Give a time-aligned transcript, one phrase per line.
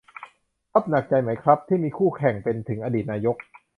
[0.71, 3.35] ครับ หนักใจไหมครับ ที่มีคู่แข่งเป็นถึงอดีตนายก